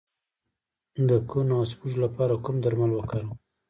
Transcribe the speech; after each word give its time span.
د 1.09 1.11
کنو 1.29 1.53
او 1.59 1.63
سپږو 1.71 1.97
لپاره 2.05 2.41
کوم 2.43 2.55
درمل 2.63 2.91
وکاروم؟ 2.95 3.37